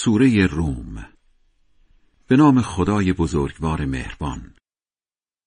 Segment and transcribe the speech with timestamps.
[0.00, 1.06] سوره روم.
[2.26, 4.54] به نام خدای بزرگوار مهربان.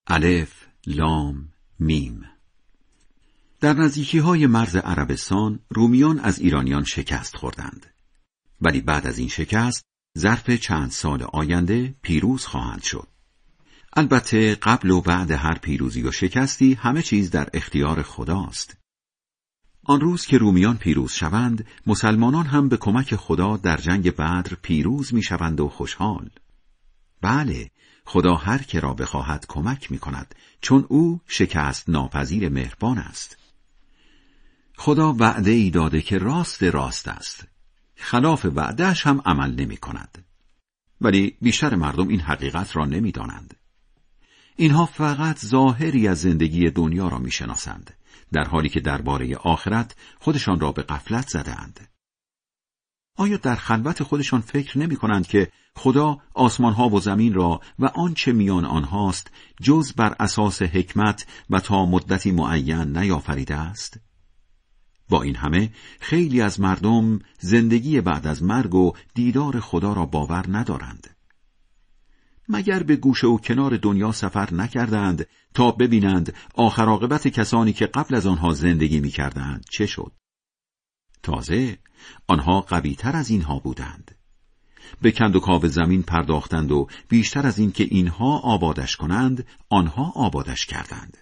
[0.08, 2.26] الف لام میم.
[3.60, 7.86] در نزدیکی های مرز عربستان رومیان از ایرانیان شکست خوردند.
[8.62, 9.84] ولی بعد از این شکست
[10.18, 13.08] ظرف چند سال آینده پیروز خواهند شد.
[13.94, 18.81] البته قبل و بعد هر پیروزی و شکستی همه چیز در اختیار خداست.
[19.84, 25.14] آن روز که رومیان پیروز شوند مسلمانان هم به کمک خدا در جنگ بدر پیروز
[25.14, 26.30] می شوند و خوشحال
[27.22, 27.72] بله
[28.06, 33.38] خدا هر که را بخواهد کمک می کند چون او شکست ناپذیر مهربان است
[34.78, 37.48] خدا وعده ای داده که راست راست است
[37.96, 40.26] خلاف وعدهش هم عمل نمی کند
[41.02, 43.54] ولی بیشتر مردم این حقیقت را نمی دانند.
[44.56, 47.94] اینها فقط ظاهری از زندگی دنیا را می شناسند.
[48.34, 51.88] در حالی که درباره آخرت خودشان را به قفلت زدهاند.
[53.18, 57.86] آیا در خلوت خودشان فکر نمی کنند که خدا آسمان ها و زمین را و
[57.86, 64.00] آنچه میان آنهاست جز بر اساس حکمت و تا مدتی معین نیافریده است؟
[65.10, 70.46] با این همه خیلی از مردم زندگی بعد از مرگ و دیدار خدا را باور
[70.50, 71.16] ندارند.
[72.52, 78.16] مگر به گوشه و کنار دنیا سفر نکردند تا ببینند آخر عاقبت کسانی که قبل
[78.16, 80.12] از آنها زندگی می‌کردند چه شد؟
[81.24, 81.78] تازه
[82.28, 84.16] آنها قویتر از اینها بودند.
[85.02, 90.12] به کند و کاو زمین پرداختند و بیشتر از این که اینها آبادش کنند آنها
[90.16, 91.18] آبادش کردند.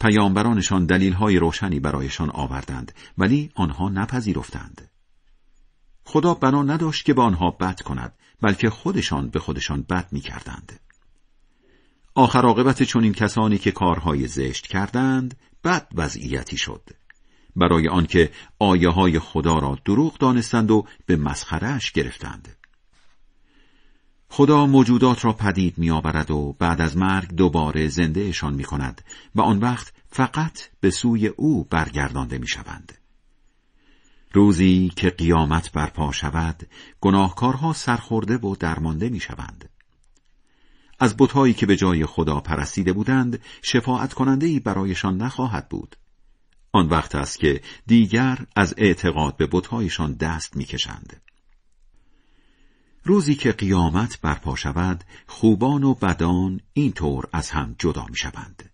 [0.00, 4.90] پیامبرانشان دلیلهای روشنی برایشان آوردند ولی آنها نپذیرفتند.
[6.04, 8.14] خدا بنا نداشت که به آنها بد کند.
[8.42, 10.80] بلکه خودشان به خودشان بد می کردند.
[12.14, 16.82] آخر عاقبت این کسانی که کارهای زشت کردند بد وضعیتی شد
[17.56, 22.56] برای آنکه آیه های خدا را دروغ دانستند و به مسخرهش گرفتند
[24.28, 29.40] خدا موجودات را پدید می آورد و بعد از مرگ دوباره زندهشان می کند و
[29.40, 33.01] آن وقت فقط به سوی او برگردانده می شوند.
[34.32, 36.68] روزی که قیامت برپا شود
[37.00, 39.68] گناهکارها سرخورده و درمانده می شوند.
[40.98, 45.96] از بتهایی که به جای خدا پرستیده بودند شفاعت کننده ای برایشان نخواهد بود.
[46.72, 51.22] آن وقت است که دیگر از اعتقاد به بتهایشان دست می‌کشند.
[53.04, 58.71] روزی که قیامت برپا شود خوبان و بدان اینطور از هم جدا می‌شوند.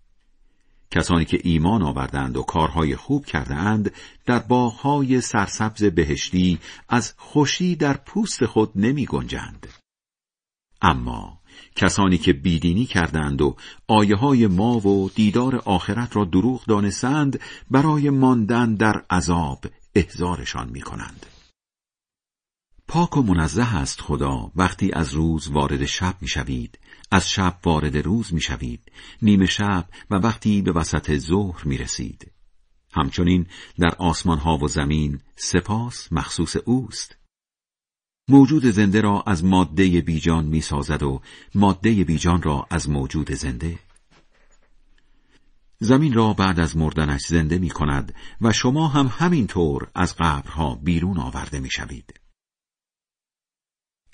[0.91, 3.93] کسانی که ایمان آوردند و کارهای خوب کرده اند
[4.27, 9.67] در باغهای سرسبز بهشتی از خوشی در پوست خود نمی گنجند.
[10.83, 11.41] اما
[11.77, 13.57] کسانی که بیدینی کردند و
[13.89, 17.41] آیه های ما و دیدار آخرت را دروغ دانستند
[17.71, 21.27] برای ماندن در عذاب احزارشان می کنند.
[22.89, 26.79] پاک و منزه است خدا وقتی از روز وارد شب می شوید
[27.11, 32.33] از شب وارد روز می شوید نیمه شب و وقتی به وسط ظهر می رسید
[32.93, 33.47] همچنین
[33.79, 37.17] در آسمان ها و زمین سپاس مخصوص اوست.
[38.29, 41.21] موجود زنده را از ماده بیجان می سازد و
[41.55, 43.79] ماده بیجان را از موجود زنده.
[45.79, 51.19] زمین را بعد از مردنش زنده می کند و شما هم همینطور از قبرها بیرون
[51.19, 52.28] آورده می شوید.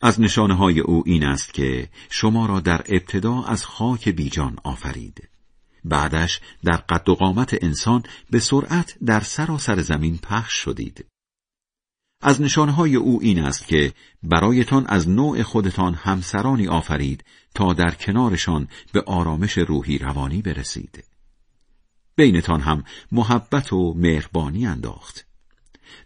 [0.05, 5.29] از نشانه های او این است که شما را در ابتدا از خاک بیجان آفرید.
[5.85, 11.07] بعدش در قد و قامت انسان به سرعت در سراسر زمین پخش شدید.
[12.23, 13.93] از نشانه های او این است که
[14.23, 21.05] برایتان از نوع خودتان همسرانی آفرید تا در کنارشان به آرامش روحی روانی برسید.
[22.17, 25.34] بینتان هم محبت و مهربانی انداخت.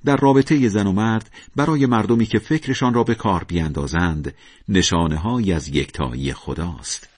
[0.05, 4.35] در رابطه زن و مرد برای مردمی که فکرشان را به کار بیاندازند
[4.69, 7.09] نشانه های از یکتایی خداست.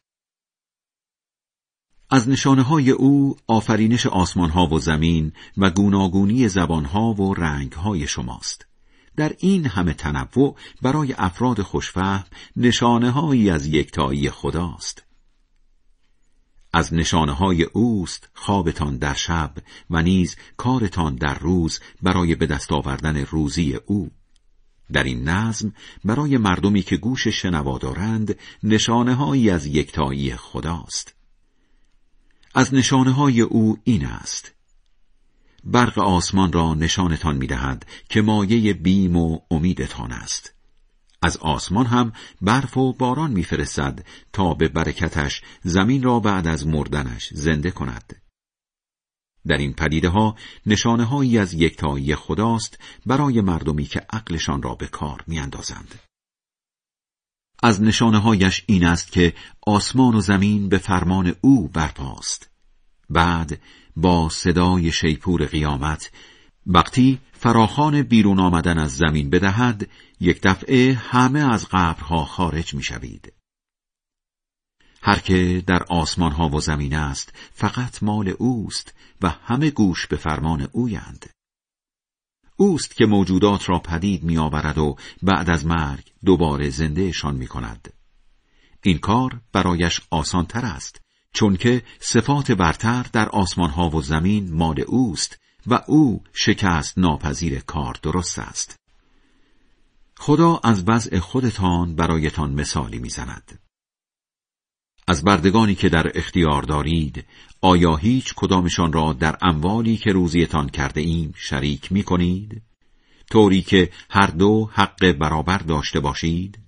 [2.11, 7.73] از نشانه های او آفرینش آسمان ها و زمین و گوناگونی زبان ها و رنگ
[7.73, 8.67] های شماست.
[9.17, 12.25] در این همه تنوع برای افراد خوشفهم
[12.57, 15.10] نشانه هایی از یکتایی خداست.
[16.73, 19.55] از نشانه های اوست خوابتان در شب
[19.91, 24.11] و نیز کارتان در روز برای به دست آوردن روزی او.
[24.93, 25.73] در این نظم
[26.05, 31.15] برای مردمی که گوش شنوا دارند نشانه هایی از یکتایی خداست.
[32.55, 34.53] از نشانه های او این است
[35.65, 40.55] برق آسمان را نشانتان می دهد که مایه بیم و امیدتان است.
[41.23, 47.29] از آسمان هم برف و باران میفرستد تا به برکتش زمین را بعد از مردنش
[47.35, 48.21] زنده کند
[49.47, 50.37] در این پدیده ها
[50.67, 56.01] نشانه هایی از یکتایی خداست برای مردمی که عقلشان را به کار میاندازند.
[57.63, 59.35] از نشانه هایش این است که
[59.67, 62.51] آسمان و زمین به فرمان او برپاست.
[63.11, 63.61] بعد
[63.97, 66.11] با صدای شیپور قیامت
[66.75, 69.89] وقتی فراخان بیرون آمدن از زمین بدهد
[70.21, 73.33] یک دفعه همه از قبرها خارج می شوید.
[75.03, 80.17] هر که در آسمان ها و زمین است فقط مال اوست و همه گوش به
[80.17, 81.31] فرمان اویند.
[82.57, 87.93] اوست که موجودات را پدید می آورد و بعد از مرگ دوباره زندهشان می کند.
[88.83, 91.01] این کار برایش آسان تر است
[91.33, 97.61] چون که صفات برتر در آسمان ها و زمین مال اوست و او شکست ناپذیر
[97.61, 98.77] کار درست است.
[100.19, 103.61] خدا از وضع خودتان برایتان مثالی می‌زند.
[105.09, 107.25] از بردگانی که در اختیار دارید
[107.61, 112.63] آیا هیچ کدامشان را در اموالی که روزیتان کرده ایم شریک می کنید؟
[113.31, 116.59] طوری که هر دو حق برابر داشته باشید؟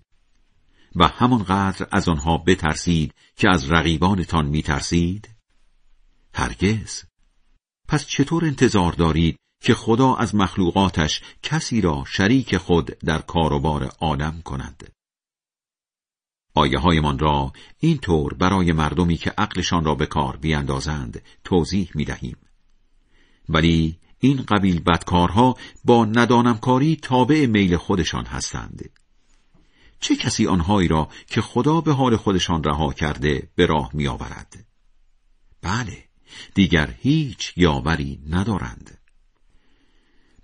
[0.96, 5.28] و همانقدر از آنها بترسید که از رقیبانتان می ترسید؟
[6.34, 7.02] هرگز
[7.92, 14.42] پس چطور انتظار دارید که خدا از مخلوقاتش کسی را شریک خود در کاروبار عالم
[14.42, 14.92] کند؟
[16.54, 22.04] آیه هایمان را این طور برای مردمی که عقلشان را به کار بیاندازند توضیح می
[22.04, 22.36] دهیم.
[23.48, 28.90] ولی این قبیل بدکارها با ندانمکاری تابع میل خودشان هستند.
[30.00, 34.66] چه کسی آنهایی را که خدا به حال خودشان رها کرده به راه می آورد؟
[35.62, 36.11] بله،
[36.54, 38.98] دیگر هیچ یاوری ندارند.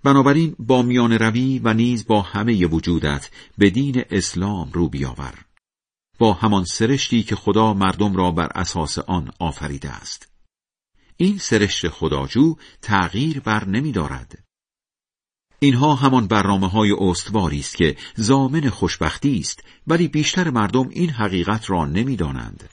[0.03, 5.45] بنابراین با میان روی و نیز با همه وجودت به دین اسلام رو بیاور.
[6.19, 10.31] با همان سرشتی که خدا مردم را بر اساس آن آفریده است.
[11.17, 14.43] این سرشت خداجو تغییر بر نمی دارد.
[15.59, 21.69] اینها همان برنامه های استواری است که زامن خوشبختی است ولی بیشتر مردم این حقیقت
[21.69, 22.69] را نمی‌دانند.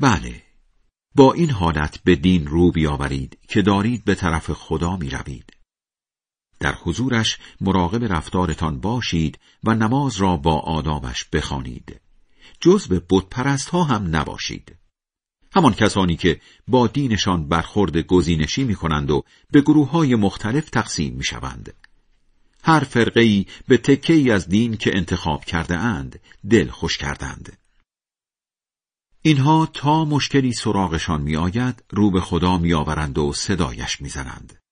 [0.00, 0.42] بله
[1.14, 5.52] با این حالت به دین رو بیاورید که دارید به طرف خدا می روید.
[6.60, 12.00] در حضورش مراقب رفتارتان باشید و نماز را با آدابش بخوانید.
[12.60, 14.76] جز به بتپرست ها هم نباشید.
[15.54, 21.14] همان کسانی که با دینشان برخورد گزینشی می کنند و به گروه های مختلف تقسیم
[21.14, 21.74] می شوند.
[22.62, 26.20] هر فرقه به تکه ای از دین که انتخاب کرده اند
[26.50, 27.58] دل خوش کردند.
[29.26, 34.62] اینها تا مشکلی سراغشان می آید رو به خدا می آورند و صدایش می زنند.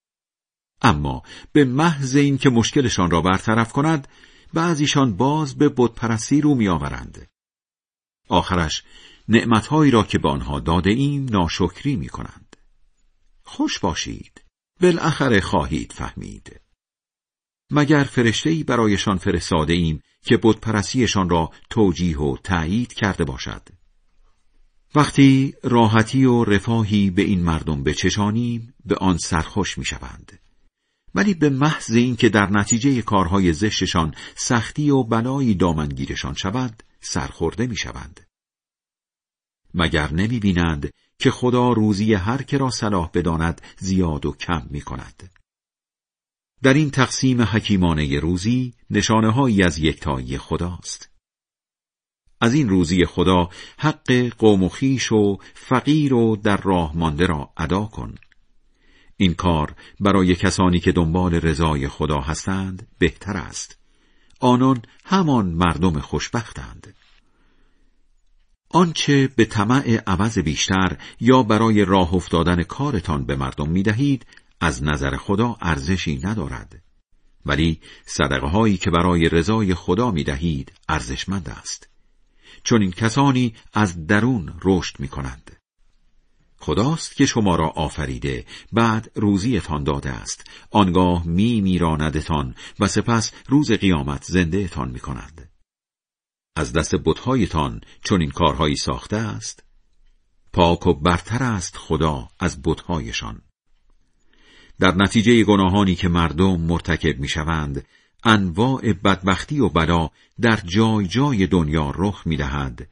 [0.83, 1.23] اما
[1.53, 4.09] به محض اینکه مشکلشان را برطرف کند
[4.53, 7.29] بعضیشان باز به بتپرستی رو میآورند
[8.29, 8.83] آخرش
[9.29, 12.57] نعمتهایی را که به آنها داده ایم ناشکری می کنند.
[13.43, 14.45] خوش باشید
[14.81, 16.61] بالاخره خواهید فهمید
[17.71, 23.82] مگر فرشتهای برایشان فرستاده ایم که بتپرستیشان را توجیه و تایید کرده باشد
[24.95, 30.39] وقتی راحتی و رفاهی به این مردم بچشانیم به آن سرخوش می‌شوند
[31.15, 38.21] ولی به محض اینکه در نتیجه کارهای زشتشان سختی و بلایی دامنگیرشان شود سرخورده می‌شوند
[39.75, 44.81] مگر نمی بینند که خدا روزی هر که را صلاح بداند زیاد و کم می
[44.81, 45.31] کند.
[46.63, 51.12] در این تقسیم حکیمانه روزی نشانه هایی از یکتایی خداست.
[52.43, 57.51] از این روزی خدا حق قوم و خیش و فقیر و در راه مانده را
[57.57, 58.15] ادا کن.
[59.17, 63.79] این کار برای کسانی که دنبال رضای خدا هستند بهتر است.
[64.41, 66.95] آنان همان مردم خوشبختند.
[68.71, 74.27] آنچه به طمع عوض بیشتر یا برای راه افتادن کارتان به مردم می دهید
[74.61, 76.83] از نظر خدا ارزشی ندارد
[77.47, 81.92] ولی صدقه هایی که برای رضای خدا می دهید ارزشمند است
[82.65, 85.57] چون این کسانی از درون رشد می کنند
[86.63, 90.51] خداست که شما را آفریده بعد روزیتان داده است.
[90.71, 95.51] آنگاه می میراندتان و سپس روز قیامت زندهتان می کند
[96.57, 99.65] از دست بتهایتان چون این کارهایی ساخته است
[100.53, 103.43] پاک و برتر است خدا از بتهایشان.
[104.81, 107.87] در نتیجه گناهانی که مردم مرتکب می‌شوند
[108.25, 110.11] انواع بدبختی و بلا
[110.41, 112.89] در جای جای دنیا رخ می‌دهد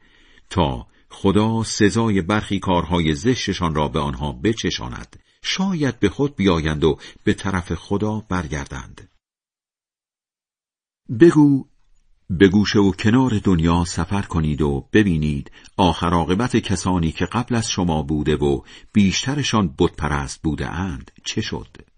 [0.49, 6.97] تا خدا سزای برخی کارهای زشتشان را به آنها بچشاند شاید به خود بیایند و
[7.23, 9.09] به طرف خدا برگردند
[11.19, 11.65] بگو
[12.29, 17.69] به گوشه و کنار دنیا سفر کنید و ببینید آخر عاقبت کسانی که قبل از
[17.69, 18.61] شما بوده و
[18.93, 21.90] بیشترشان بتپرست بوده اند چه شد؟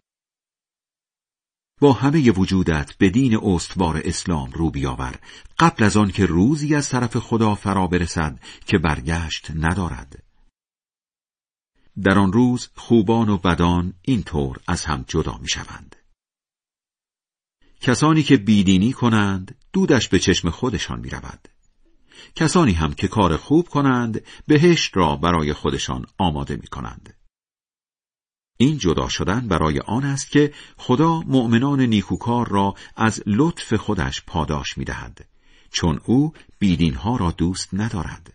[1.83, 5.15] با همه وجودت به دین استوار اسلام رو بیاور
[5.59, 10.23] قبل از آن که روزی از طرف خدا فرا برسد که برگشت ندارد
[12.03, 15.95] در آن روز خوبان و بدان اینطور از هم جدا می شوند.
[17.81, 21.47] کسانی که بیدینی کنند دودش به چشم خودشان می رود.
[22.35, 27.12] کسانی هم که کار خوب کنند بهشت را برای خودشان آماده می کنند.
[28.63, 34.77] این جدا شدن برای آن است که خدا مؤمنان نیکوکار را از لطف خودش پاداش
[34.77, 35.25] می دهد.
[35.71, 38.33] چون او بیدینها را دوست ندارد.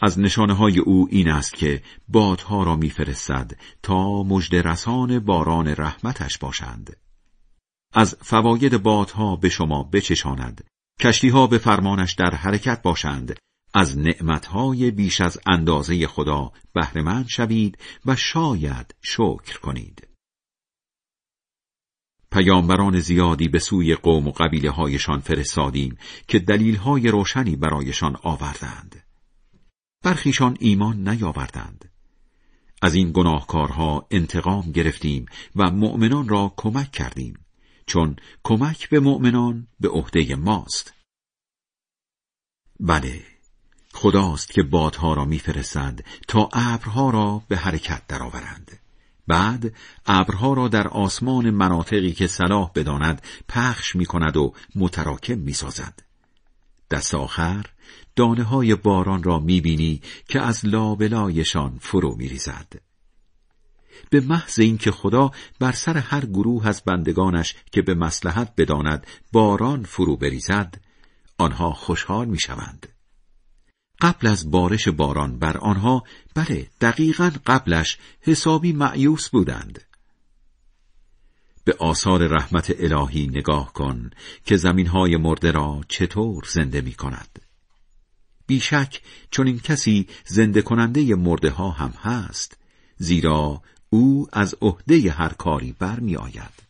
[0.00, 6.38] از نشانه های او این است که بادها را میفرستد تا مجد رسان باران رحمتش
[6.38, 6.96] باشند.
[7.92, 10.64] از فواید بادها به شما بچشاند
[11.00, 13.36] کشتیها به فرمانش در حرکت باشند
[13.74, 20.08] از نعمتهای بیش از اندازه خدا بهرهمند شوید و شاید شکر کنید.
[22.32, 29.02] پیامبران زیادی به سوی قوم و قبیله هایشان فرستادیم که دلیلهای روشنی برایشان آوردند.
[30.04, 31.90] برخیشان ایمان نیاوردند.
[32.82, 37.46] از این گناهکارها انتقام گرفتیم و مؤمنان را کمک کردیم
[37.86, 40.94] چون کمک به مؤمنان به عهده ماست.
[42.80, 43.35] بله
[43.96, 48.78] خداست که بادها را میفرستد تا ابرها را به حرکت درآورند
[49.26, 49.74] بعد
[50.06, 56.00] ابرها را در آسمان مناطقی که صلاح بداند پخش می کند و متراکم می سازد.
[56.90, 57.66] دست آخر
[58.16, 62.72] دانه های باران را می بینی که از لابلایشان فرو می ریزد.
[64.10, 69.84] به محض اینکه خدا بر سر هر گروه از بندگانش که به مسلحت بداند باران
[69.84, 70.80] فرو بریزد
[71.38, 72.95] آنها خوشحال می شوند.
[74.00, 79.82] قبل از بارش باران بر آنها بله دقیقا قبلش حسابی معیوس بودند
[81.64, 84.10] به آثار رحمت الهی نگاه کن
[84.44, 87.38] که زمینهای مرده را چطور زنده می کند
[88.46, 92.56] بیشک چون این کسی زنده کننده مرده ها هم هست
[92.96, 96.65] زیرا او از عهده هر کاری برمی آید.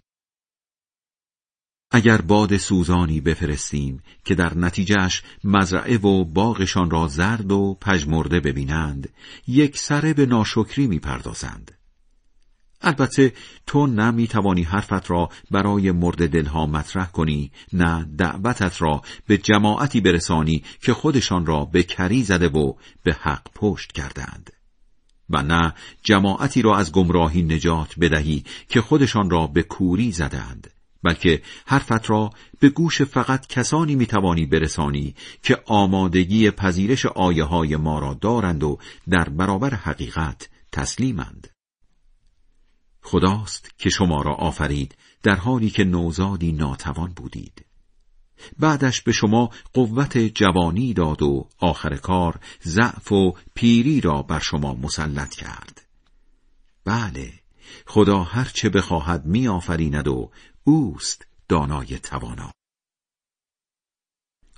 [1.90, 9.08] اگر باد سوزانی بفرستیم که در نتیجهش مزرعه و باغشان را زرد و پژمرده ببینند
[9.46, 11.72] یک سره به ناشکری می‌پردازند.
[12.80, 13.32] البته
[13.66, 20.00] تو نه می‌توانی حرفت را برای مرد دلها مطرح کنی نه دعوتت را به جماعتی
[20.00, 24.50] برسانی که خودشان را به کری زده و به حق پشت کردند.
[25.30, 30.70] و نه جماعتی را از گمراهی نجات بدهی که خودشان را به کوری زدند.
[31.06, 37.98] بلکه حرفت را به گوش فقط کسانی می‌توانی برسانی که آمادگی پذیرش آیه های ما
[37.98, 38.78] را دارند و
[39.10, 41.48] در برابر حقیقت تسلیمند.
[43.02, 47.64] خداست که شما را آفرید در حالی که نوزادی ناتوان بودید.
[48.58, 54.74] بعدش به شما قوت جوانی داد و آخر کار ضعف و پیری را بر شما
[54.74, 55.86] مسلط کرد.
[56.84, 57.32] بله
[57.86, 60.30] خدا هر چه بخواهد می آفریند و
[60.68, 62.52] اوست دانای توانا.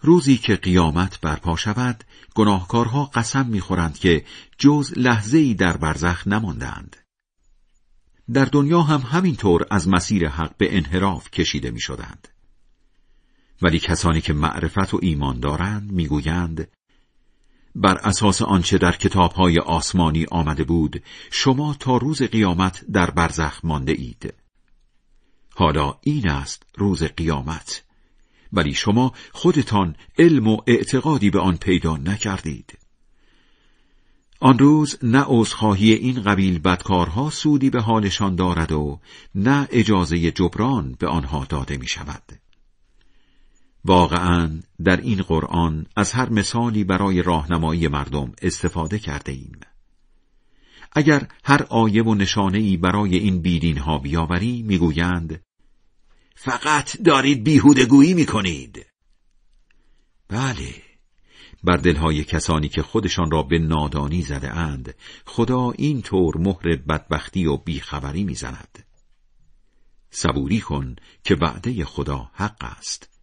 [0.02, 4.24] روزی که قیامت برپا شود گناهکارها قسم می‌خورند که
[4.58, 6.96] جز لحظه ای در برزخ نماندند.
[8.32, 12.28] در دنیا هم همینطور از مسیر حق به انحراف کشیده می شدند.
[13.62, 16.68] ولی کسانی که معرفت و ایمان دارند می‌گویند
[17.74, 23.92] بر اساس آنچه در کتابهای آسمانی آمده بود شما تا روز قیامت در برزخ مانده
[23.92, 24.34] اید.
[25.58, 27.84] حالا این است روز قیامت
[28.52, 32.78] ولی شما خودتان علم و اعتقادی به آن پیدا نکردید
[34.40, 39.00] آن روز نه عذرخواهی این قبیل بدکارها سودی به حالشان دارد و
[39.34, 42.22] نه اجازه جبران به آنها داده می شود.
[43.84, 49.60] واقعا در این قرآن از هر مثالی برای راهنمایی مردم استفاده کرده ایم.
[50.92, 55.40] اگر هر آیه و نشانه ای برای این بیدین ها بیاوری می‌گویند
[56.40, 58.86] فقط دارید بیهودگویی می‌کنید.
[60.28, 60.74] بله
[61.64, 64.94] بر دلهای کسانی که خودشان را به نادانی زده اند
[65.26, 68.84] خدا این طور مهر بدبختی و بیخبری می‌زند.
[70.10, 73.20] صبوری کن که وعده خدا حق است.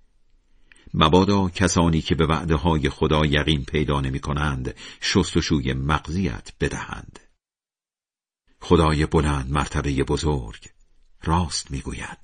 [0.94, 7.20] مبادا کسانی که به وعده های خدا یقین پیدا نمی کنند شستشوی مغزیت بدهند.
[8.62, 10.70] خدای بلند مرتبه بزرگ
[11.24, 12.10] راست می‌گوید.